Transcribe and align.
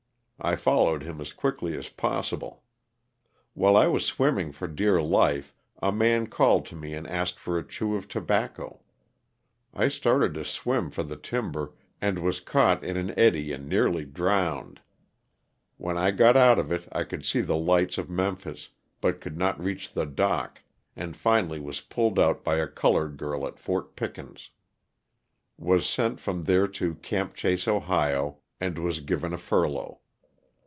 I 0.43 0.55
followed 0.55 1.03
him 1.03 1.21
as 1.21 1.33
quickly 1.33 1.77
as 1.77 1.87
possible. 1.89 2.63
While 3.53 3.77
I 3.77 3.85
was 3.85 4.05
swimming 4.07 4.51
for 4.51 4.67
dear 4.67 4.99
life, 4.99 5.53
a 5.83 5.91
man 5.91 6.25
called 6.25 6.65
to 6.65 6.75
me 6.75 6.95
and 6.95 7.05
asked 7.05 7.37
for 7.37 7.59
a 7.59 7.63
chew 7.67 7.93
of 7.93 8.07
tobacco. 8.07 8.81
I 9.71 9.87
started 9.87 10.33
to 10.33 10.39
awim 10.39 10.91
for 10.91 11.03
the 11.03 11.15
tim 11.15 11.51
ber 11.51 11.73
and 12.01 12.17
was 12.17 12.39
caught 12.41 12.83
in 12.83 12.97
an 12.97 13.13
eddy 13.19 13.53
and 13.53 13.69
nearly 13.69 14.03
drowned. 14.03 14.81
When 15.77 15.95
I 15.95 16.09
got 16.09 16.35
out 16.35 16.57
of 16.57 16.71
it 16.71 16.87
I 16.91 17.03
could 17.03 17.23
see 17.23 17.41
the 17.41 17.55
lights 17.55 17.99
of 17.99 18.09
Mem 18.09 18.35
phis, 18.35 18.69
but 18.99 19.21
could 19.21 19.37
not 19.37 19.63
reach 19.63 19.93
the 19.93 20.07
dock, 20.07 20.63
and 20.95 21.15
finally 21.15 21.59
was 21.59 21.81
pulled 21.81 22.17
out 22.17 22.43
by 22.43 22.55
a 22.55 22.67
colored 22.67 23.15
guard 23.15 23.43
at 23.43 23.59
Fort 23.59 23.95
Pickens. 23.95 24.49
Was 25.59 25.87
sent 25.87 26.19
from 26.19 26.45
there 26.45 26.67
to 26.67 26.95
"Camp 26.95 27.35
Chase," 27.35 27.67
Ohio, 27.67 28.37
and 28.59 28.79
was 28.79 29.01
given 29.01 29.33
a 29.33 29.37
furlough. 29.37 29.99